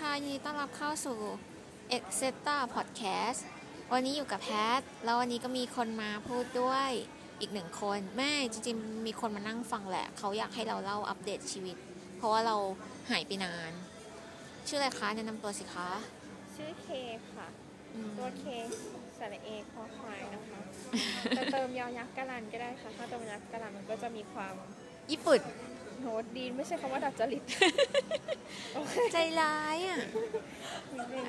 [0.00, 1.18] ค่ะยินดีต้อนรับเข้าสู่
[1.96, 3.40] e x e t a Podcast
[3.92, 6.90] วันนี้อยู่กับแพท แล้ววันนี้ก็มีคนมาพูดด้วย
[7.40, 11.76] อีกหนึ่งคนแม่จริงๆ มีคนมานั่งฟังแหละ เขาอยากให้เราเล่าอัปเดตชีวิต
[12.16, 12.56] เพราะว่าเรา
[13.10, 13.72] หายไปนาน
[14.68, 15.90] ชื่ออะไรคะแนะนำตัวสิคะ
[16.54, 16.88] ชื่อเค
[17.32, 17.46] ค่ะ
[17.94, 18.44] อืม ตัวเค
[19.18, 20.60] สระเอคอควายนะคะ
[21.36, 24.54] จะเติมยอยักษ์กะลันก็ได้ค่ะ ถ้าเติมยักษ์กะลันมันก็จะมีความ
[25.10, 25.40] ญี่ปุ่น
[26.00, 27.42] โน้ตดีไม่ใช่คำว่าดัดจริต
[28.74, 29.98] โอเคใจร้ายอะ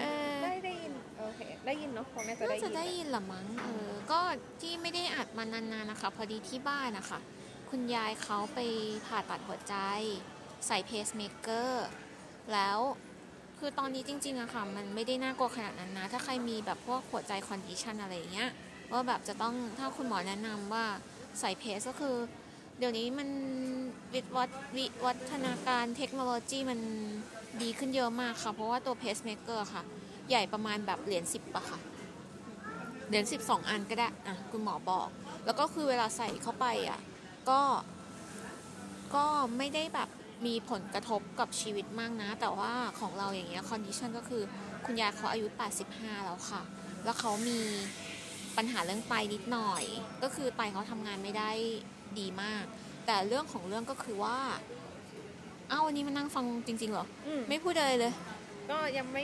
[0.02, 4.20] เออได้ได้ยินโอเคได้ยินเนาะคงน่าจะได้น่ายินจะได้ยินเหรอมั้งเออก็
[4.62, 7.20] ที่ไม่ได้อัดมานานๆนะคะ พอดีที่บ้านนะคะ
[7.70, 8.60] คุณยายเขาไป
[9.05, 9.76] ผ่าตัดหัวใจ
[10.68, 11.87] ใส่ pacemaker
[12.54, 12.79] แล้ว
[13.60, 18.49] คือตอนนี้จริงๆอะค่ะ มันไม่ได้น่ากลัวขนาดนั้นนะ ถ้าใครมีแบบพวกหัวใจ condition อะไรอย่างเงี้ย
[18.91, 20.85] ว่าแบบจะต้องถ้าคุณหมอแนะนำว่า
[21.40, 22.15] ใส่ pace ก็คือ
[22.79, 23.29] เดี๋ยวนี้มัน
[24.13, 26.80] วิวัฒวิวัฒนาการเทคโนโลยีมัน
[27.62, 29.84] ดีขึ้นเยอะมากค่ะ เพราะว่าตัว pacemaker ค่ะ
[30.30, 31.80] ใหญ่ประมาณแบบเหรียญสิบอะค่ะ
[33.08, 35.08] เหรียญสิบสองอันก็ได้ อะ คุณหมอบอก
[35.46, 37.00] แล้วก็คือเวลาใส่เข้าไปอะ
[37.50, 37.62] ก็
[39.16, 39.26] ก็
[39.58, 40.10] ไม่ได้แบบ
[40.46, 44.41] มีผลกระทบกับชีวิตมากนะ แต่ว่าของเราอย่างเงี้ย condition ก็คือ
[44.85, 45.48] คุณยายเขาอายุ
[45.88, 46.62] 85 แล้วค่ะ
[47.04, 47.60] แล้วเขามี
[48.58, 49.84] ปัญหาเรื่องไตนิดหน่อย
[50.24, 51.52] ก็คือไตเขาทำงานไม่ได้
[52.20, 52.66] ดีมาก
[53.08, 54.38] แต่เรื่องของเรื่องก็คือว่า
[55.70, 58.13] เอ้าวันนี้มานั่งฟังจริงๆเหรอ อืม ไม่พูดอะไรเลย
[58.72, 59.24] ก็ยังไม่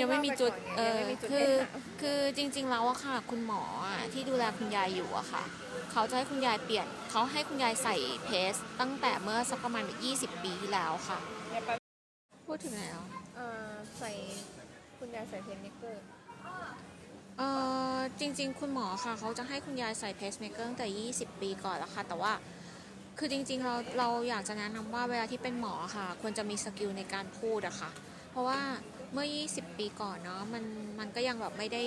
[0.00, 5.42] ยังไม่มีจุด เอยังอไม่มีจุดคืให้อถามคือจริง ๆ แล้วอะค่ะ คุณหมออะที่ดูแลคุณยายอยู่อะค่ะ
[5.92, 11.18] เขาจะให้คุณยายเปลี่ยน เขาให้คุณยายใส่เพส ตั้งแต่เมื่อสักประมาณแบบ20 ปีที่แล้วค่ะ
[11.50, 11.78] เดี๋ยวแป๊บ
[12.46, 13.04] พูดถึงไหนแล้ว
[13.36, 13.68] เอ่อ
[13.98, 14.10] ใส่
[14.98, 16.04] คุณยายใส่ pacemaker
[17.38, 17.42] เอ
[17.94, 20.86] อจริงๆ คุณหมอค่ะ เขาจะให้คุณยายใส่ pacemaker ตั้งแต่
[21.16, 22.32] 20 ปีก่อนแล้วค่ะ แต่ว่า
[23.18, 27.90] คือจริงๆเราเราอยากจะแนะนำว่าเวลาที่เป็นหมอค่ะ ควรจะมี skill ในการพูดอะค่ะ
[28.30, 28.60] เพราะว่า
[29.12, 30.64] เมื่อ 20 ปีก่อนเนาะมัน
[30.98, 31.84] มันก็ยังแบบไม่ได้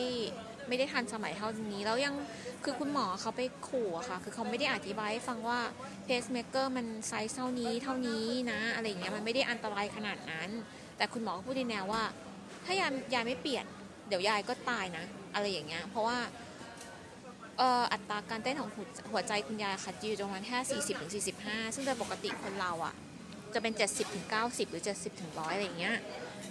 [0.68, 2.16] ไม่ได้ทันสมัยเท่านี้ แล้วยัง
[2.64, 5.60] คือคุณหมอเขาไปขู่อะค่ะ คือเขาไม่ได้อธิบายให้ฟังว่า
[6.06, 10.50] pacemaker มันไซส์เท่านี้เท่านี้นะอะไรเงี้ยมันไม่ได้อันตรายขนาดนั้น
[10.98, 12.04] แต่คุณหมอพูดในแนวว่า
[12.66, 13.66] ถ้ายายยายไม่เปลี่ยน
[14.08, 16.18] เดี๋ยวยายก็ตายนะ อะไรอย่างเงี้ยเพราะว่า
[17.94, 18.70] อัตราการเต้นของ
[19.12, 22.94] หัวใจคุณยายค่ะจะอยู่ประมาณแค่40ถึง45 ซึ่งโดยปกติคนเราอะ
[23.54, 25.96] จะเป็น 70ถึง90 หรือ 70ถึง100 อะไรอย่างเงี้ย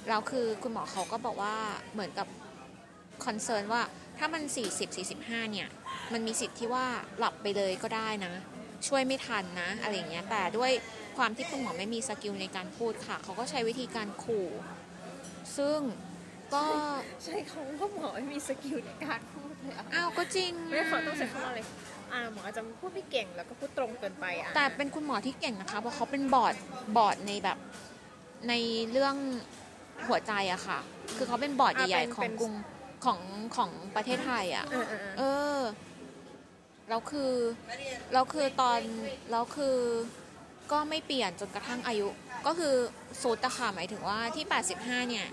[0.08, 1.54] แล้วคือคุณหมอเขาก็บอกว่า
[1.92, 2.26] เหมือนกับ
[3.24, 3.82] concern ว่า
[4.18, 5.68] ถ้ามัน 40 45 เนี่ย
[6.12, 6.86] มันมีสิทธิ์ที่ว่า
[7.18, 8.34] หลับไปเลยก็ได้นะ
[8.88, 10.70] ช่วยไม่ทันนะอะไรอย่างเงี้ยแต่ด้วย
[11.16, 14.48] ความที่คุณหมอไม่มี skill ในการพูดค่ะ เขาก็ใช้วิธีการขู่
[15.56, 15.80] ซึ่ง
[16.54, 16.64] ก็
[17.24, 19.45] ใช่เขาว่าหมอไม่มี skill ในการพูด
[19.76, 21.60] อะอ้าวก็จริงไม่ขอต้องใช้คำว่าอะไร
[22.12, 26.54] อ่าหมออาจจะพูดไม่เก่งแล้วก็พูดตรงเกินไปอะแต่เป็นคุณหมอที่เก่งนะคะเพราะเขาเป็น board
[26.96, 27.58] board ในแบบ
[28.48, 28.54] ใน
[28.92, 29.16] เรื่อง
[30.08, 30.78] หัวใจอะค่ะ
[31.16, 32.52] คือเขาเป็นบอร์ดใหญ่ๆของกรุง
[33.04, 33.20] ของ
[33.56, 35.22] ของประเทศไทยอะเออเออเออเอ
[35.58, 35.60] อ
[36.88, 37.32] แล้วคือ
[38.12, 38.78] แล้วคือตอน
[39.30, 39.76] แล้วคือ
[40.72, 42.08] ก็ไม่เปลี่ยนจนกระทั่งอายุ
[42.46, 42.74] ก็คือ
[43.20, 44.44] ซูตะค่ะหมายถึงว่าที่
[44.76, 45.26] 85 เนี่ย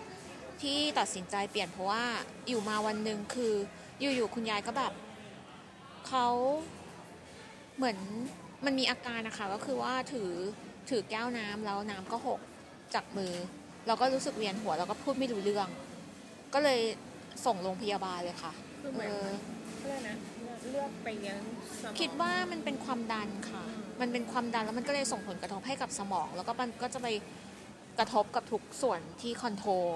[0.62, 2.04] ที่ตัดสินใจเปลี่ยนเพราะว่า
[2.48, 3.56] อยู่มาวันหนึ่งคือ
[4.00, 4.94] อยู่ๆคุณยายก็แบบ
[6.08, 6.28] เขา
[7.78, 7.98] เหมือน
[8.66, 10.32] มันมีอาการนะคะก็คือว่าถือ
[10.90, 12.40] ถือแก้วน้ำแล้วน้ำก็หก
[12.94, 13.34] จากมือ
[13.88, 15.68] เราก็รู้สึกเวียนหัวแล้วก็พูดไม่รู้เรื่อง
[16.54, 16.80] ก็เลย
[17.46, 19.30] ส่งโรงพยาบาลเลยค่ะคือเหมือนเออ
[19.82, 20.16] เลือกนะ
[20.72, 21.38] เลือกไปเลี้ยง
[21.82, 23.64] สมองคิดว่ามันเป็นความดันค่ะ
[24.02, 27.08] มันเป็นความดันแล้วมันก็เลยส่งผลกระทบให้กับสมอง แล้วก็มันก็จะไป
[28.00, 29.88] กระทบกับทุกส่วนที่คอนโทรล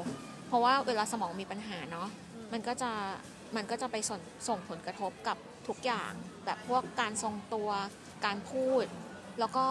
[0.47, 2.07] เพราะว่าเวลาสมองมีปัญหาเนาะ
[2.53, 2.91] มันก็จะ
[3.55, 6.11] มันก็จะไปส่งส่งผลกระทบกับทุกอย่าง
[6.45, 7.69] แบบพวกการทรงตัว
[8.25, 8.85] การพูด
[9.39, 9.65] แล้วก็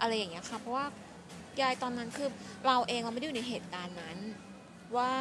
[0.00, 0.86] อะไรอย่างเงี้ยค่ะเพราะว่า
[1.60, 2.28] ยายตอนนั้นคือ
[2.66, 4.18] เราเองเราไม่ได้อยู่ในเหตุการณ์นั้น
[4.96, 5.12] ว่า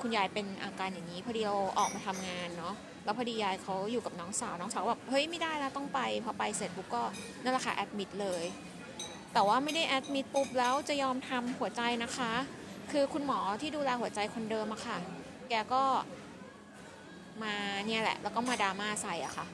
[0.00, 2.74] คุณยายเป็นอาการอย่างนี้พอดีเราออกมาทำงานเนาะ
[3.04, 7.02] แล้วพอดียายเขาอยู่กับน้องสาวน้องสาวแบบเฮ้ยไม่ได้แล้วต้องไปพอไปเสร็จปุ๊บก็
[7.42, 8.44] นั่นแหละค่ะแอดมิดเลย
[9.32, 12.32] แต่ว่าไม่ได้แอดมิดปุ๊บแล้วจะยอมทำหัวใจนะคะ
[12.92, 14.98] คือคุณหมอที่ดูแลหัวใจคนเดิมอะค่ะ
[15.48, 15.82] แกก็
[17.44, 17.54] มา
[17.86, 19.46] เนี่ยแหละ แล้วก็มาดราม่าใส่อะค่ะ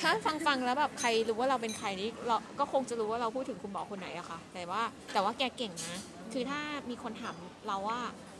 [0.00, 4.82] ถ้าฟังฟังๆแล้วแบบใครรู้ว่าเราเป็นใครนี่เราก็คงจะรู้ว่าเราพูดถึงคุณหมอคนไหนอะค่ะ แต่ว่า
[5.12, 5.98] แต่ว่าแกเก่งนะ
[6.32, 6.60] คือถ้า
[6.90, 7.34] มีคนถาม
[7.66, 7.98] เราว่า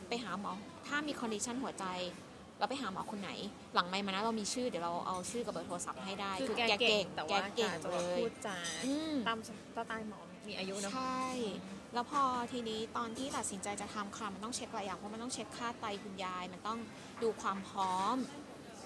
[0.09, 0.53] ไปหาหมอ
[0.87, 1.85] ถ้ามี condition หัวใจ
[2.59, 3.31] เราไปหาหมอคนไหน
[3.75, 9.39] หลังไมค์มานะเรามีชื่อเดี๋ยวเราเอาชื่อกับเบอร์โทรศัพท์ให้ได้คือแกเก่งแต่แกว่าเก่งจะเลแบบยพูดจาอืมตาม
[9.77, 11.23] สไตล์หมอมีอายุเนาะใช่
[11.95, 16.79] แล้วพอทีนี้ตอนที่ตัดสินใจจะทำค่ะมันต้องเช็คหลายอย่างเพราะมันต้องเช็คค่าไตคุณยาย มันต้อง
[17.23, 18.17] ดูความพร้อม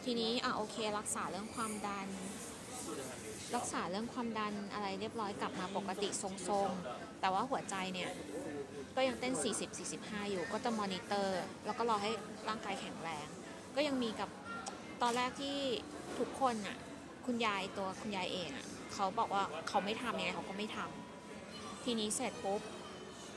[0.04, 2.08] ทีนี้อะโอเค รักษาเรื่องความดัน
[3.56, 8.10] รักษาเรื่องความดันอะไรเรียบร้อยกลับมาปกติทรงๆ แต่ว่าหัวใจเนี่ย
[8.96, 9.34] ก็ยังเต้น
[9.82, 12.10] 40-45 อยู่ ก็จะมอนิเตอร์ แล้วก็รอให้
[12.48, 13.26] ร่างกายแข็งแรง
[13.76, 14.28] ก็ยังมีกับ
[15.02, 15.56] ตอนแรกที่
[16.18, 16.76] ทุกคนอะ
[17.26, 22.60] คุณยายตัวคุณยายเองอะเขาบอกว่าเขาไม่ทำยังไงเขาก็ไม่ทำทีนี้เสร็จปุ๊บ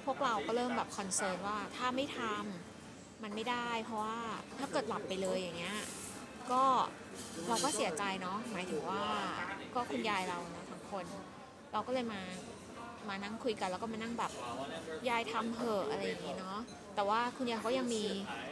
[0.06, 4.20] พวกเราก็เริ่มแบบคอนเซิร์นว่าถ้าไม่ทำมันไม่ได้ เพราะว่า
[4.60, 5.78] ถ้าเกิดหลับไปเลยอย่างเงี้ย
[6.52, 6.64] ก็
[7.48, 9.04] เราก็เสียใจเนาะหมายถึงว่า
[9.76, 11.06] ก็คุณยายเราเนะทั้งคน
[11.72, 12.22] เราก็เลยมา
[13.10, 14.32] มานั่งคุยกันแล้วก็มานั่งแบบ
[15.10, 16.60] ยายทำเหอะอะไรอย่างงี้เนาะ
[16.96, 18.04] แต่ว่าคุณยายเขายังมี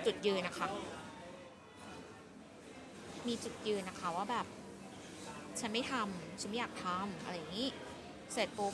[0.06, 0.68] จุดยืนนะคะ
[3.28, 4.46] มีจุดยืนนะคะว่าแบบ
[5.60, 7.70] ฉันไม่ทำฉันไม่อยากทำอะไรอย่างนี้
[8.34, 8.74] เสร็จปุ๊บ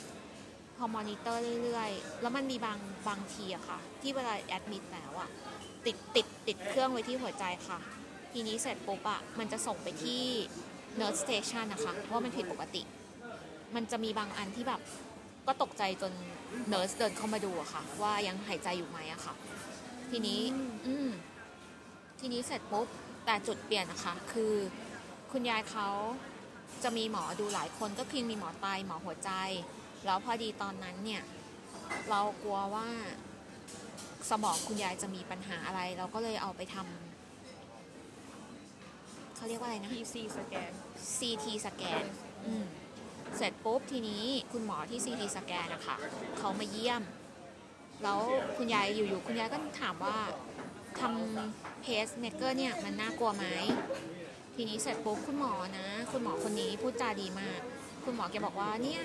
[0.80, 2.78] พอมอนิเตอร์เรื่อยๆ แล้วมันมีบาง
[3.08, 5.28] บางทีอะค่ะ ที่เวลาแอดมิดแล้วอะ
[5.86, 7.78] ติดติดติดเครื่องไว้ที่หัวใจค่ะ
[8.32, 10.22] ทีนี้เสร็จปุ๊บอะมันจะส่งไปที่
[11.00, 12.82] nurse station นะคะเพราะว่ามันผิดปกติ
[13.74, 14.80] มันจะมีบางอันที่แบบ
[15.46, 16.12] ก็ตกใจจน
[16.68, 19.34] เน r ร์สเดินเข้ามาดูอะค่ะ ว่ายังหายใจอยู่ไหมอะค่ะ
[20.10, 20.40] ทีนี้
[20.86, 21.08] อืม
[22.20, 22.86] ทีนี้เสร็จปุ๊บ
[23.26, 24.54] แต่จุดเปลี่ยนนะคะ คือ
[25.32, 25.88] คุณยายเขา
[26.82, 29.30] จะมีหมอดูหลายคนก็คือมีหมอไตหมอหัวใจ
[30.04, 31.22] แล้วพอดีตอนนั้นเนี่ย
[32.10, 32.88] เรากลัวว่า
[34.30, 40.70] สมองคุณยายจะมีปัญหาอะไร เราก็เลยเอาไปทำเขาเรียกว่าอะไรนะ PC สแกน
[41.16, 42.04] CT สแกน
[42.46, 42.64] อืม
[43.36, 45.96] เสร็จปุ๊บทีนี้คุณหมอที่ CT สแกนนะคะ
[46.38, 47.02] เขามาเยี่ยม
[48.02, 48.20] แล้ว
[48.56, 50.16] คุณยายอยู่ๆคุณยายก็ถามว่า
[51.00, 53.44] ทำ pacemaker เนี่ยมันน่ากลัวไหม
[54.54, 57.60] ทีนี้เสร็จปุ๊บคุณหมอนะ คุณหมอคนนี้พูดจาดีมาก
[58.04, 59.02] คุณหมอแกบอกว่าเนี่ย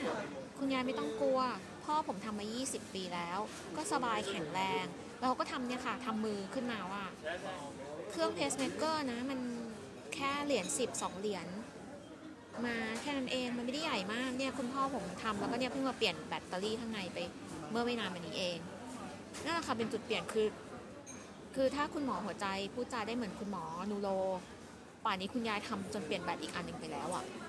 [0.57, 1.39] คุณยายไม่ต้องกลัว
[1.83, 3.39] พ่อผมทำมา 20 ปีแล้ว
[3.75, 4.85] ก็สบายแข็งแรง
[5.17, 7.03] แล้วเขาก็ทำเนี่ยค่ะทำมือขึ้นมาว่า
[8.11, 9.39] เครื่อง pacemaker นะ มัน
[10.15, 11.47] แค่เหรียญ10 2เหรียญ
[12.65, 17.17] มาแค่นั้นเองมันไม่ได้ใหญ่มากเนี่ยคุณพ่อผมทำแล้วก็เนี่ยเพิ่งมาเปลี่ยนแบตเตอรี่ข้างในไป
[17.71, 18.57] เมื่อไม่นานมานี้เอง
[19.43, 20.47] นั่นแหละค่ะเป็นจุดเปลี่ยนคือ
[21.55, 24.09] คือถ้าคุณหมอหัวใจพูดจาได้เหมือนคุณหมอนูโร
[25.05, 27.44] ป่านนี้คุณยายทำจนเปลี่ยนแบตอีกอันหนึ่งไปแล้วอะนึก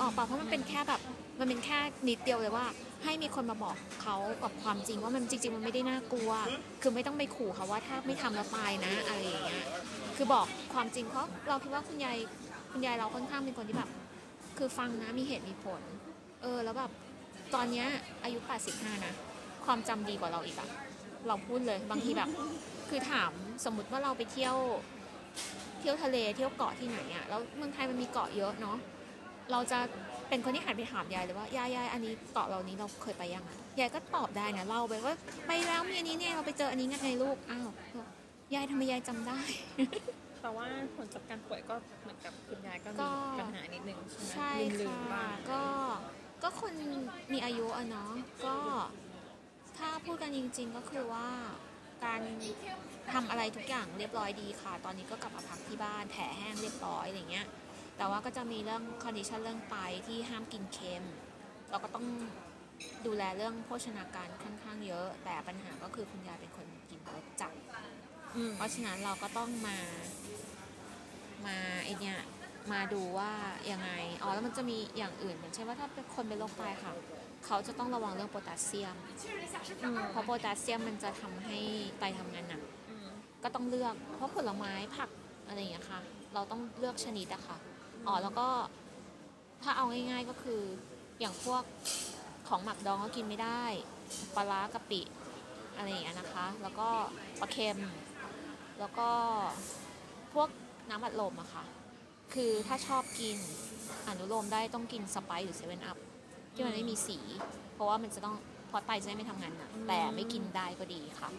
[0.00, 1.00] ออกป่ะเพราะมันเป็นแค่แบบ
[1.40, 2.66] มันเป็นแค่นิดเดียวเลยว่า
[3.04, 6.30] ให้มีคนมาบอกเขากับความจริงว่ามันจริง ๆ มันไม่ได้น่ากลัว
[6.82, 9.64] คือไม่ต้องไปขู่เขาว่าถ้าไม่ทำแล้วตายนะอะไรอย่างเงี้ย
[10.16, 12.16] คือบอกความจริงเพราะเราคิดว่าคุณยาย
[12.72, 13.90] คุณยายเราค่อนข้างเป็นคนที่แบบ
[14.58, 15.82] คือฟังนะมีเหตุมีผล
[16.42, 16.90] เออแล้วแบบ
[17.54, 17.86] ตอนเนี้ย
[18.24, 18.38] อายุ
[18.72, 19.14] 85 นะ
[19.64, 20.68] ความจำดีกว่าเราอีกอะ
[21.26, 22.28] เราพูดเลยบางทีแบบ
[22.88, 23.32] คือถาม
[23.64, 24.56] สมมติว่าเราไปเที่ยว
[25.80, 28.76] เที่ยวทะเลเที่ยวเกาะที่ไหนอะแล้วเมืองไทยมันมีเกาะเยอะเนาะ
[29.52, 29.78] เราจะ
[30.28, 35.14] เป็นคนที่หันไปถามยายเลยว่ายายยายอันนี้เกาะเรานี้เราเคยไปยังอะยายก็ตอบได้นะเล่าไปว่า
[35.46, 37.68] ไปแล้วมีอันนี้เนี่ยเราไปเจออันนี้ไงลูกอ้าว
[38.54, 39.40] ยายทำไมยายจำได้
[40.42, 40.66] แต่ว่า
[40.96, 45.62] ผลจากการป่วยก็เหมือนกับคุณยายก็ก็มีปัญหานิดนึงใช่ไหมใช่ลืมค่ะๆบ้างก็
[46.42, 46.74] ก็คน
[47.32, 48.12] มีอายุอะเนาะ
[48.46, 48.56] ก็
[49.78, 51.28] ถ้าพูดกันจริง ๆ ก็คือว่า
[52.04, 52.20] การ
[53.12, 57.46] ทำอะไรทุกอย่างเรียบร้อยดีค่ะ ตอนนี้ก็กลับมาพักที่บ้านแผลแห้งเรียบร้อยอะไรเงี้ย
[58.00, 59.76] แต่ว่าก็จะมีเรื่องคอนดิชันเรื่องไต
[60.06, 61.04] ที่ห้ามกินเค็ม
[61.70, 62.06] เราก็ต้อง
[63.06, 67.52] ดูแลเรื่องโภชนาการค่อนข้างเยอะ แต่ปัญหาก็คือคุณยายเป็นคนกินรสจัด
[68.36, 69.78] อืมเพราะฉะนั้นเราก็ต้องมา
[71.46, 72.18] มาไอเนี่ย
[72.72, 73.32] มาดูว่า
[73.70, 73.90] ยังไง
[74.22, 76.92] อ๋อ แล้วมันจะมีอย่างอื่นอย่างเช่นว่าถ้าเป็นคนเป็นโรคไตค่ะ
[77.46, 78.96] เขาจะต้องระวังเรื่องโพแทสเซียม
[80.10, 81.58] เพราะโพแทสเซียมมันจะทำให้
[81.98, 83.08] ไตทำงานหนักอืม
[83.42, 85.10] ก็ต้องเลือก เพราะผลไม้ผัก
[85.48, 86.00] อะไรอย่างเงี้ยค่ะ
[86.34, 87.58] เราต้องเลือกชนิดอะค่ะ
[88.06, 88.48] อ๋อแล้วก็
[89.62, 90.62] ถ้าเอาง่ายๆก็คือ
[91.20, 91.62] อย่างพวก
[92.48, 93.62] ของหมักดองก็กินไม่ได้
[94.36, 95.00] ปลาร้ากะปิ
[95.76, 96.88] อะไรอย่างเงี้ยนะคะ แล้วก็
[97.40, 97.78] ปลาเค็ม
[98.78, 99.08] แล้วก็
[100.34, 100.48] พวก
[100.90, 101.64] น้ำอัดลมอะค่ะ
[102.34, 103.36] คือถ้าชอบกิน
[104.08, 105.96] อนุโลมได้ต้องกินสไปซ์หรือเซเว่นอัพ
[106.54, 107.18] ที่มันไม่มีสี
[107.74, 108.36] เพราะว่ามันจะต้อง
[108.68, 111.30] เพอไตจะได้ไม่ทำงานหนักแต่ไม่กินได้ก็ดีค่ะ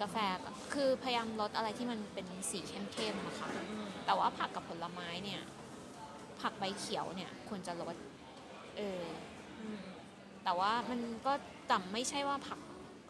[0.00, 5.40] กาแฟก็คือพยายามลดอะไรที่มันเป็นสีเข้มๆอะค่ะอืมแต่ว่าผักกับผลไม้เนี่ย
[6.40, 7.96] ผักใบเขียวเนี่ยควรจะลด
[8.76, 9.02] เออ
[9.60, 9.78] อืม
[10.44, 11.32] แต่ว่ามันก็
[11.68, 12.58] แต่ไม่ใช่ว่าผัก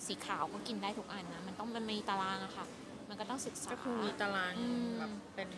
[0.06, 2.66] สีขาวก็กินได้ทุกอันนะ มันต้องมันมีตารางอะค่ะ
[3.08, 5.48] มันก็ต้องศึกษา ก็คือมีตารางอืมแบบเป็น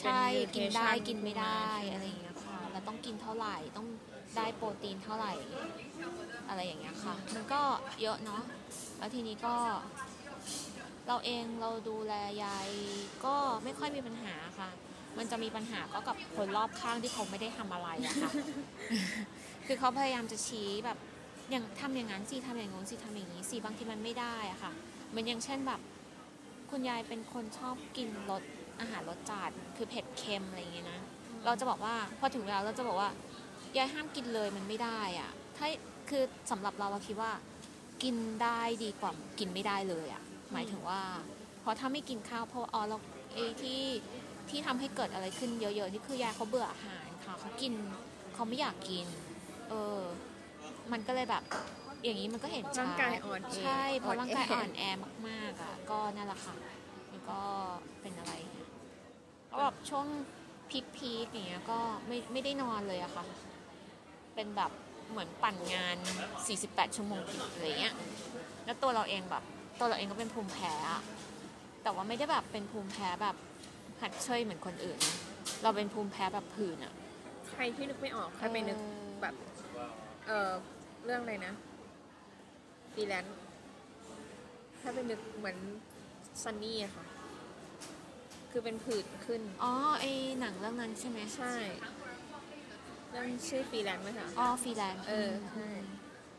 [0.00, 3.88] ใช่เป็นกินได้ nutrition กินไม่ได้ขึ้นมาอะไรอย่างเงี้ยค่ะ แล้วต้องกินเท่าไหร่ ต้อง
[4.36, 5.32] ได้โปรตีนเท่าไหร่
[6.48, 7.60] อะไรอย่างเงี้ยค่ะ มันก็
[8.02, 8.42] เยอะเนาะ
[8.98, 9.54] แล้วทีนี้ก็
[11.08, 12.68] เราเองเราดูแลยาย
[13.24, 13.34] ก็
[13.64, 14.68] ไม่ค่อยมีปัญหาค่ะ
[15.18, 18.30] มันจะมีปัญหาก็กับคนรอบข้างที่เขาไม่ได้ทำอะไรอะค่ะ
[19.66, 20.98] คือเขาพยายามจะชี้แบบ
[21.50, 24.72] อย่างทำอย่างนั้นสิทำอย่างงู้นสิทำอย่างนี้สิบางทีมันไม่ได้อะค่ะ
[25.10, 25.80] เหมือนอย่างเช่นแบบ
[26.70, 28.42] คุณยายเป็นคนชอบกินรส
[28.80, 31.00] อาหารรสจัดคือเผ็ดเค็มอะไรอย่างเงี้ยนะ
[31.44, 33.10] เราจะบอกว่าพอถึงเวลาเราจะบอกว่า
[33.76, 35.66] ยายห้ามกินเลยมันไม่ได้อะถ้า
[36.08, 37.32] คือสำหรับเราเราคิดว่า
[38.02, 41.00] กินได้ดีกว่ากินไม่ได้เลยอะ่ะหมายถึงว่า
[41.60, 42.98] เพราะถ้าไม่กินข้าวเพราะว่าอ๋อเรา
[43.32, 43.80] ไอ้ที่
[44.50, 47.72] ที่ทำให้เกิดอะไรขึ้นเยอะๆนี่คือยายเขาเบื่ออาหารค่ะเขากิน
[48.34, 49.06] เขาไม่อยากกิน
[49.68, 50.00] เออ
[50.92, 51.42] มันก็เลยแบบ
[52.04, 54.82] อย่างนี้มันก็เห็นชัดร่างกายอ่อนแอใช่เพราะอ่อนแอร่างกายอ่อนแอ
[55.28, 56.54] มากๆอะก็นั่นแหละค่ะ
[57.10, 57.40] มันก็
[58.00, 58.32] เป็นอะไร
[59.50, 60.06] ก็แบบช่วง
[60.70, 63.24] พีคพีคอย่างเงี้ยก็ไม่ไม่ได้นอนเลยอะค่ะ
[64.34, 64.70] เป็นแบบ
[65.10, 65.96] เหมือนปั่นงาน
[66.46, 67.94] 48 ชั่วโมงติดอะไรเงี้ย
[68.64, 69.44] แล้วตัวเราเองแบบ
[69.78, 71.02] ตัวเราเองก็เป็นภูมิแพ้อะ
[71.82, 73.36] แต่ว่าไม่ได้แบบเป็นภูมิแพ้แบบ
[74.00, 75.16] ฮัดเช้ยเหมือนคนอื่นนะ
[75.62, 76.92] เราเป็นภูมิแพ้แบบผื่นอะ
[77.50, 78.78] ใครที่นึกไม่ออกใครไปนึก
[79.22, 79.34] แบบ
[80.26, 80.50] เออ
[81.04, 81.52] เรื่องอะไรนะ
[82.94, 83.36] ฟรีแลนซ์
[84.80, 85.58] ถ้าไปนึกเหมือน
[86.42, 87.04] ซันนี่อะค่ะ
[88.50, 90.04] คือเป็นผื่นขึ้น อ๋อไอ
[90.40, 91.54] หนังเรื่องนั้นใช่ไหมใช่
[93.10, 95.68] เรื่องชื่อฟรีแลนซ์ไหมคะอ๋อฟรีแลนซ์เออใช่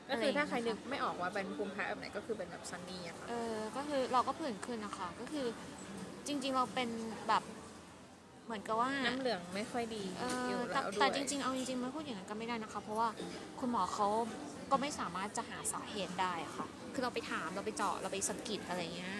[0.09, 5.45] ก็คือถ้าใครนึกไม่ออกว่าเป็นภูมิแพ้แบบไหนก็คือเป็นแบบซันนี่อะค่ะ เออ ก็คือเราก็ผื่นขึ้นนะคะ ก็คือ
[6.27, 6.89] จริง ๆ เราเป็น
[7.27, 7.43] แบบ
[8.45, 13.07] เหมือนกับว่าน้ำเหลืองไม่ค่อยดีเออยู่อแล้แต่วด้วยแต่จริง ๆ เอาจริงๆไม่พูดอย่างนั้นก็ไม่ได้นะคะ เพราะว่า
[13.59, 14.07] คุณหมอเขา
[14.71, 19.17] ก็ไม่สามารถจะหาสาเหตุได้อะค่ะ คือเราไปถามเราไปเจาะเราไปสะกิดอะไรเงี้ย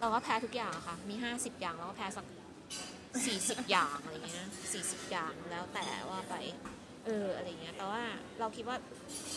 [0.00, 2.26] เราก็แพ้ทุกอย่างอะค่ะ มี 50 อย่างเราก็แพ้สัก
[3.58, 4.46] 40อย่างอะไรเงี้ย
[4.78, 6.34] 40อย่างแล้วแต่ว่าไป
[7.06, 8.02] เอออะไรเงี้ย แต่ว่า
[8.40, 8.76] เราคิดว่า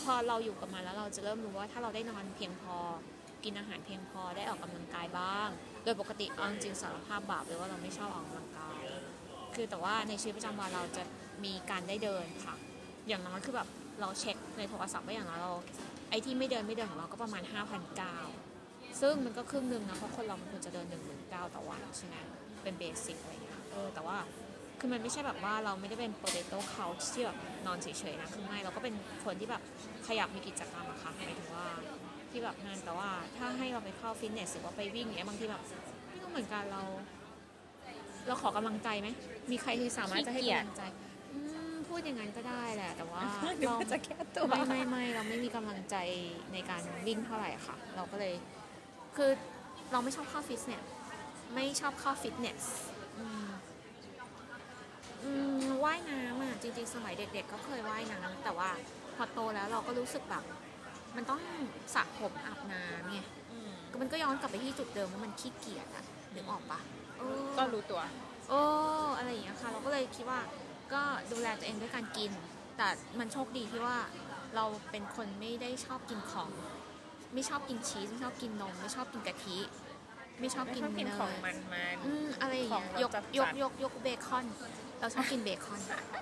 [0.02, 2.76] พอเราอยู่กับมันแล้วเราจะเริ่มรู้ว่าถ้าเราได้นอนเพียงพอ
[3.44, 5.48] กินอาหารเพียงพอได้ออกกำลังกายบ้าง
[5.84, 8.82] โดยปกติเอาจริงสารภาพบาปเลยว่าเราไม่ชอบออกกำลังกาย
[9.54, 11.02] คือแต่ว่าในชีวิตประจำวันเราจะ
[11.44, 12.54] มีการได้เดินค่ะ
[13.08, 13.68] อย่างน้อยคือแบบ
[14.00, 15.52] เราเช็คในโทรศัพท์ว่าอย่างน้อยเรา
[16.10, 17.42] ไอ้ที่ไม่เดินไม่เดินของเราก็ประมาณ
[18.22, 21.00] 5,009ซึ่งมันก็ครึ่งหนึ่งนะเพราะคนเรามันควรจะเดิน 1 9 0
[21.32, 22.16] 0 0ต่อวันใช่ไหม
[22.62, 24.16] เป็นเบสิกอะไรเงี้ยเออแต่ว่า
[24.78, 29.62] คือมันไม่ใช่แบบว่าเราไม่ได้เป็นโปเตโต้เคาที่แบบนอนเฉยๆนะคือไม่เราก็เป็นคนที่แบบ
[30.06, 31.66] ขยับมีกิจกรรมอะค่ะหมายถึงว่า
[32.32, 35.62] ที่แบบนั่นแต่ว่าถ้าให้เราไปเข้าฟิตเนสหรือว่าไปวิ่งเนี้ยบางทีแบบ
[36.08, 36.82] ไม่รู้เหมือนกันเรา
[38.26, 39.08] เราขอกำลังใจไหม
[39.50, 40.82] มีใครที่สามารถจะให้กำลังใจ
[41.32, 41.38] อื
[41.72, 43.22] มพูดอย่างนั้นก็ได้แหละ แต่ว่า
[43.60, 45.96] นึกเราว่าจะแก้ตัวไม่ไม่ไม่เราไม่มีกำลังใจ
[46.52, 48.34] ในการวิ่งเท่าไหร่ค่ะ เราก็เลย
[49.16, 49.30] คือ
[49.92, 50.82] เราไม่ชอบเข้าฟิตเนส
[51.54, 52.62] ไม่ชอบเข้าฟิตเนส
[53.18, 53.48] อืม
[55.24, 55.32] อื
[55.64, 58.70] มว่ายน้ำอะจริง ๆ สมัยเด็ก ๆ ก็เคยว่ายน้ำแต่ว่า
[59.16, 60.44] พอโตแล้วเราก็รู้สึกแบบ
[61.16, 61.40] มันต้อง
[61.94, 63.18] สระผมอาบน้ำไง
[63.52, 66.04] อืมมันก็ย้อนกลับไปที่จุดเดิมว่ามันขี้เกียจอะ
[66.34, 66.80] นึกออกปะ
[67.18, 68.00] เออก็รู้ตัว
[68.48, 68.60] โอ้
[69.18, 70.40] อะไรอย่างเงี้ยค่ะ เราก็เลยคิดว่า
[70.92, 71.02] ก็
[71.32, 72.30] ดูแลตัวเองด้วยการกิน
[72.76, 72.88] แต่
[73.18, 73.98] มันโชคดีที่ว่า
[74.54, 76.50] เราเป็นคนไม่ได้ชอบกินของ
[77.34, 79.58] ไม่ชอบกินชีสไม่ชอบกินนม ไม่ชอบกินกะทิ
[80.40, 84.44] ไม่ชอบไม่กินชอบกินเนของยมันมันอืมอะไรอย่างเงี้ยของยรกสจัดยกยกยกเบคอน
[85.02, 85.80] เราชอบกินเบคอน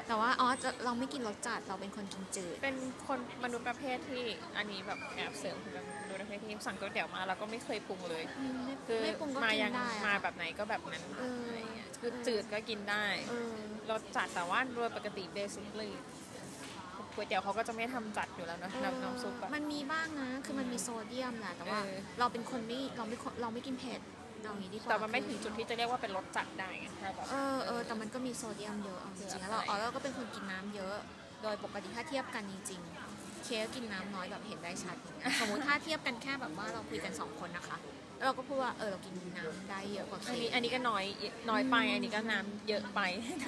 [0.09, 2.77] แต่ว่าอ๋อจะเราไม่กินรสจัดเราเป็นคนกินจืด เป็น
[3.09, 4.25] คนมนุษย์ประเภทที่
[4.57, 13.55] อันนี้แบบแอบเสริมคือมนุษย์ประเภทที่สั่งก๋วยเตี๋ยวมาแล้วก็ไม่เคยปรุงเลยอืมไม่คือไม่ปรุงก็มากิยันได้อะมาแบบไหนก็แบบนั้นเออออะไรเงี้ยคือจืดก็กินได้เออ
[13.91, 15.91] รสจัดแต่ว่าโดยปกติเบสิคเลย
[17.15, 24.01] ก๋วยเตี๋ยวเขาก็จะไม่ทำจัดอยู่แล้วนะน้ำน้ำซุปอะมันมีบ้างนะ คือมันมีโซเดียมแหละแต่ว่าเออเราเป็นคนไม่เราไม่คนเราไม่กินเผ็ด
[24.44, 30.97] เอาอย่างนี้ดีกว่าแต่มันไม่ถึงจุดที่จะเรียกว่าเป็นรสจัดได้ไงถ้าแบบเออเออแต่มันก็มีโซเดียมเยอะเอาจริงๆแล้วเราเยอะไปอ๋อเราก็เป็นคนกินน้ำเยอะ
[31.42, 32.80] โดยปกติถ้าเทียบกันจริง
[33.12, 37.78] ๆ เคสกินน้ำน้อยแบบเห็นได้ชัดอย่างเงี้ยสมมติถ้าเทียบกันแค่แบบว่าเราคุยกันสองคนนะคะ
[38.16, 41.04] แล้วเราก็พูดว่าเออเรากินน้ำได้เยอะกว่าเคอันนี้สอันนี้ก็น้อย
[41.50, 43.00] น้อยไปอันนี้ก็น้ำเยอะไป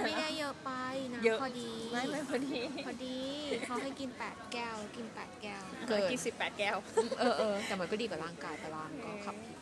[0.04, 0.70] ไม่ได้เยอะไป
[1.14, 3.18] นะเยอะพอดีไม่ไม่พอดีพอดี
[3.66, 6.76] เขาให้กินแปดแก้วกินแปดแก้วเกินกินสิบแปดแก้ว
[7.20, 9.61] เออเออแต่มันก็ดีกับร่างกายแต่ร่างก็ขับพิษเน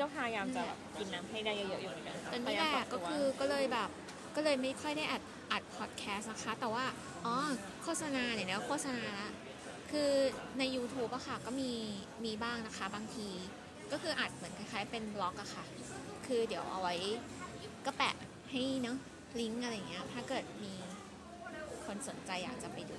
[0.00, 3.88] ก็พยายามจะแบบกินน้ำให้ได้เยอะๆอยู่เหมือนกันแต่นี่แหละก็คือก็เลยแบบ
[4.36, 6.84] ก็เลยไม่ค่อยได้อัดอัดพอดแคสต์นะคะ แต่ว่า
[7.26, 7.34] อ๋อ
[7.82, 9.30] โฆษณาเนี่ยนะโฆษณาละ
[9.90, 10.10] คือ
[10.58, 11.72] ใน YouTube อะค่ะ ก็มี
[12.24, 13.28] มีบ้างนะคะบางที
[13.92, 15.64] ก็คืออัดเหมือนคล้ายๆ เป็นบล็อกอะค่ะ
[16.26, 16.94] คือเดี๋ยวเอาไว้
[17.86, 18.14] ก็แปะ
[18.50, 18.96] ให้เนาะ
[19.40, 20.72] ลิงก์อะไรอย่างเงี้ย ถ้าเกิดมี
[21.84, 22.98] คนสนใจอยากจะไปดู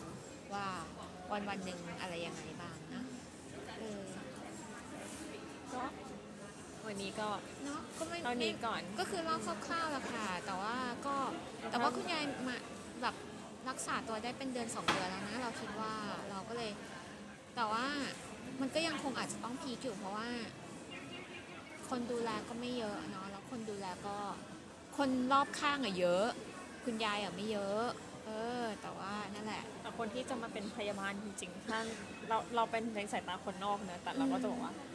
[0.54, 0.66] ว่า
[1.32, 3.04] วันวันๆหนึ่งอะไรยังไงบ้างนะ
[3.80, 4.02] เออ
[5.74, 5.84] ก็
[6.92, 7.30] วันนี้ก็
[7.66, 11.16] เนาะก็ไม่เท่านี้ก่อน ก็คือเล่าคร่าวๆแหละค่ะ แต่ว่าก็
[11.72, 12.58] แต่ว่าคุณยายมา
[13.02, 13.16] แบบ
[13.70, 15.94] รักษาตัวได้เป็นเดือนสองเดือนแล้วนะ เราคิดว่า
[16.30, 16.72] เราก็เลย
[17.56, 17.86] แต่ว่า
[18.62, 20.28] มันก็ยังคงอาจจะต้องพีคอยู่เพราะว่า
[21.90, 24.18] คนดูแลก็ไม่เยอะเนาะแล้วคนดูแลก็
[24.98, 26.26] คนรอบข้างอะเยอะ
[26.86, 27.86] คุณยายอะไม่เยอะ
[28.26, 28.30] เอ
[28.62, 31.80] อ แต่ว่านั่นแหละแต่คนที่จะมาเป็นพยาบาลจริงๆถ้า
[32.28, 34.91] เราเราเป็นในสายตาคนนอกเนอะแต่เราก็จะบอกว่าเออ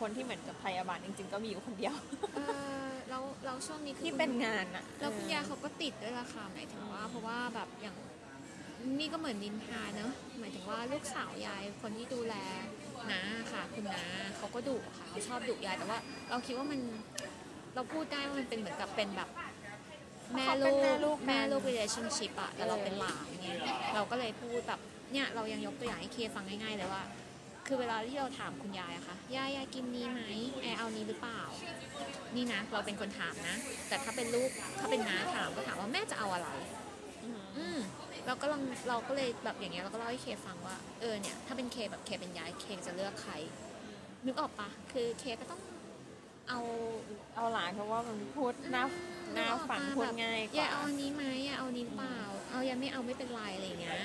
[0.00, 1.94] คนที่เหมือนกับพยาบาลจริง ๆ ก็มีอยู่คนเดียว
[2.36, 2.40] เอ
[2.86, 7.96] อแล้วแล้วช่วงนี้คือที่เป็นงานอะแล้วคุณยายเขาก็ติดด้วยล่ะค่ะหมายถึงว่า เพราะว่าแบบอย่าง
[8.98, 12.34] นี่ก็เหมือนนินทาเนอะหมายถึงว่าลูกสาวยายคนที่ดูแล
[13.10, 13.22] น้า
[13.52, 14.02] ค่ะ คุณน้า
[14.36, 15.98] เขาก็ดุค่ะเขาชอบดุยายแต่ว่า
[16.30, 16.80] เราคิดว่ามัน
[17.74, 19.28] เราพูดได้ว่ามันเป็นเหมือนกับเป็นแบบ
[20.34, 23.48] แม่เขาเป็ลูนกแม่ลูกแม่กันลูก relationship อะแต่เราเป็นหลานไง
[23.94, 24.80] เราก็เลยพูดแบบ
[25.12, 27.02] เนี่ยเรายังยกตัวอย่างให้เคฟังง่าย ๆ เลยว่า
[27.68, 30.20] คือเวลาที่เราถามคุณยายอะค่ะยายยายกินนี้ไหม
[30.62, 31.42] แอร์เอานี้หรือเปล่า
[32.36, 33.56] นี่นะ เราเป็นคนถามนะ
[33.88, 36.48] แต่ถ้าเป็นลูกถ้าเป็นน้าถามก็ถามว่าแม่จะเอาอะไร
[37.58, 37.78] อืม
[38.26, 43.32] เราก็ลองเราก็เลยแบบอย่างเงี้ยเราก็เล่าให้เคฟังว่าเออเนี่ยถ้าเป็นเคแบบเคเป็นยายเคจะเลือกใคร
[44.26, 45.60] นึกออกปะคือเคก็ต้อง
[46.48, 46.60] เอา
[47.36, 48.84] เอาหลานเพราะว่ามันพูดหน้า
[49.34, 52.18] หน้าฝังพูดง่ายกยายว่าเอาอันนี้ไหมยายเอาอันนี้หรือเปล่า
[52.50, 54.00] เอายายไม่เอาไม่เป็นไรอะไรอย่างเงี้ย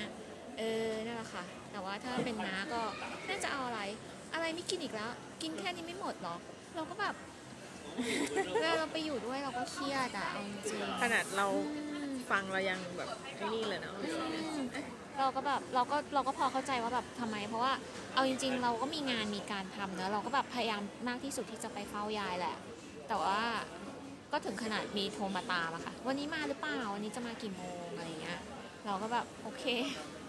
[0.58, 2.80] เออนั่นแหละค่ะ แต่ว่าถ้าเป็นน้าก็
[3.28, 3.80] น่าจะเอาอะไร
[4.34, 5.10] อะไรไม่กินอีกแล้ว
[5.42, 6.40] กินแค่นี้ไม่หมดหรอก
[6.76, 7.14] เราก็แบบ
[8.60, 13.94] เวลาเราไปอยู่ด้วยเราก็เครียดอะเอาจริงๆ ขนาดเราอืมฟังเรายังแบบไอ้นี่เลยเนาะ
[15.18, 17.72] เราก็แบบเราก็เราก็พอเข้าใจว่าแบบทำไม เพราะว่า
[18.14, 22.56] เอาจริง ๆ เราก็มีงานมีการทำเนอะเราก็แบบพยายามมากที่สุดที่จะไปเฝ้ายายแหละ
[23.08, 23.40] แต่ว่า
[24.32, 28.40] ก็ถึงขนาดมีโทรมาตามอะค่ะ วันนี้มาหรือเปล่าวันนี้จะมากี่โมงอะไรเงี้ย
[28.86, 29.64] เราก็แบบโอเค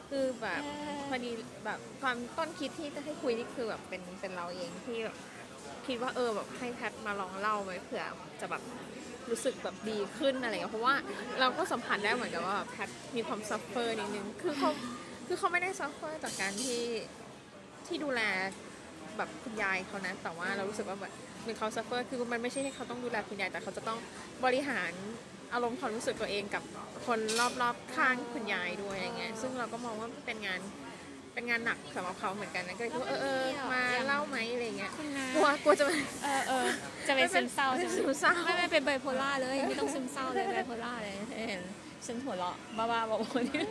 [0.10, 0.64] คือแบบ
[1.10, 1.32] พอดี
[1.66, 5.18] แบบความต้นคิดที่จะให้คุยนี่คือแบบเป็นเป็นเราเองที่แบบ
[5.88, 8.04] คิดว่าเออแบบให้แพทมาลองเล่าไว้เผื่อ
[8.42, 8.62] จะแบบ
[9.30, 10.96] รู้สึกแบบดีขึ้นอะไรเงี้ยเพราะว่า
[11.40, 14.70] เราก็สัมผัสได้เหมือนกับว่าแพทมีความ suffer นิดนึงคือเขา
[15.28, 16.82] คือเขาไม่ได้ suffer จากการที่
[17.88, 18.22] ที่ดูแล
[19.18, 24.00] แบบคุณยายเขานะแต่ว่าเรารู้สึกว่าแบบเหมือนเขา suffer คือมันไม่ใช่แค่เขาต้องดูแลคุณยายแต่เขาจะต้อง
[24.46, 24.92] บริหาร
[25.54, 26.64] อารมณ์ความรู้สึกตัวเองกับ
[27.06, 27.20] คน
[27.62, 30.60] รอบๆข้างคุณยายด้วยอะไรเงี้ยซึ่งเราก็มองว่าเป็นงาน
[31.34, 35.86] เป็นงานหนักสำหรับเขาเหมือนกันนะก็เลยคิดว่าเออเออมาเล่าไหมอะไรเงี้ยคุณน้ากลัวกลัวจะ
[36.24, 36.66] เออเออ
[37.08, 41.16] จะเป็นซึมเศร้าไม่ใช่เป็นไหมซึมเศร้าไม่ไม่เป็นไบโพลาร์เลยไม่ต้องซึมเศร้าเลยไบโพลาร์เลย
[41.50, 41.62] เห็น
[42.06, 43.66] ฉันหัวเราะบ้าๆบอกว่าเนี่ย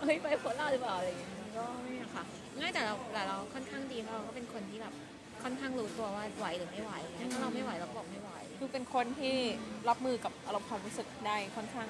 [0.00, 2.24] เฮ้ยไบโพล่าหรือเปล่าอะไรอย่างเงี้ยก็ไม่อะค่ะ
[2.60, 4.94] ง่ายแต่เราแต่เราค่อนข้างดีเพราะเราก็เป็นคนที่แบบ
[5.42, 7.59] ค่อนข้างรู้ตัวว่าไหวหรือไม่ไหวอะไรเงี้ยถ้าเราไม่ไหว
[8.70, 9.36] เราก็บอกไม่ไหวคือเป็นคนที่
[9.88, 11.88] รับมือกับอารมณ์ความรู้สึกได้ค่อนข้าง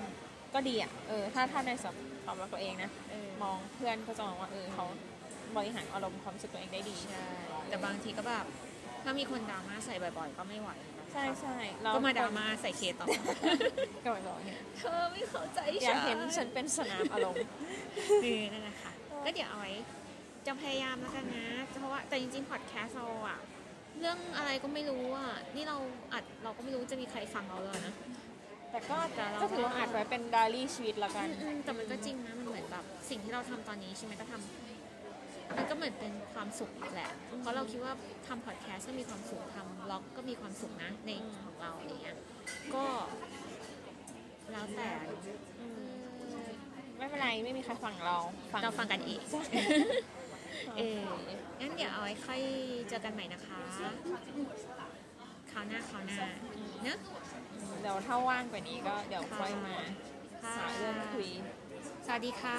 [0.54, 4.84] ก็ดีอะ เออ ถ้าถ้าในสำหรับความรักตัวเองนะเออมองเพื่อนก็จะมองว่าเออเขา
[5.56, 7.24] บริหารอารมณ์ความรู้สึกตัวเองได้ดีใช่
[7.68, 8.46] แต่บางทีก็แบบ
[9.04, 11.56] ถ้ามีคนดราม่าใส่บ่อยๆ ก็ไม่ไหวเหมือนกันใช่ใช่
[11.94, 13.06] ก็มาดราม่าใส่เคต่อ
[14.04, 17.46] ก็เหมือนบอกเนี่ยเธอไม่เข้าใจอย่าเห็นฉันเป็นสนามอารมณ์
[18.24, 18.92] นี่นั่นแหละค่ะ
[19.24, 19.72] ก็เดี๋ยวเอาไว้
[20.46, 21.46] จะพยายามแล้วกันนะ
[21.78, 23.38] เพราะว่าแต่จริงๆพอดแคสต์เราอะ
[24.00, 25.76] เรื่องอะไรก็ไม่รู้อะนี่เรา
[26.12, 27.94] อัดเราก็ไม่รู้จะมีใครฟังเราเลยนะ
[28.70, 37.10] แต่ก็แต่เราก็ถือว่าอัดไว้เป็นไดอารี่ชีวิตละกันอืมแต่มันก็จริงนะมันเหมือนแบบสิ่งที่เราทำตอนนี้ใช่ไหมก็ทำมันก็เหมือนเป็นความสุขแหละ
[37.40, 37.92] เพราะเราคิดว่า
[38.26, 41.10] ทำพอดแคสต์ก็มีความสุขทำบล็อกก็มีความสุขนะใน
[41.46, 42.16] ของเราอะไรเงี้ย
[42.74, 42.84] ก็
[44.52, 44.88] แล้วแต่
[45.60, 45.90] อืม
[46.98, 48.18] ไม่เป็นไรไม่มีใครฟังเรา
[48.62, 49.20] เราฟังกันเอง
[50.76, 51.00] เออ
[51.60, 52.40] งั้นเดี๋ยวเอาไว้ค่อย
[52.88, 53.60] เจอกันใหม่นะคะ
[55.50, 56.18] คราวหน้าคราวหน้า
[56.82, 56.98] เนอะ
[57.80, 59.76] เดี๋ยวถ้าว่างกว่านี้ก็เดี๋ยวค่อยมา
[60.42, 61.30] ค่ะหาเรื่องคุย
[62.06, 62.58] สวัสดีค่ะ